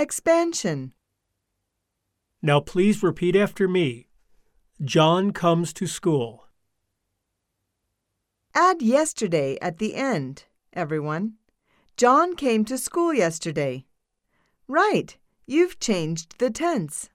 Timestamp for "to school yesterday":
12.64-13.84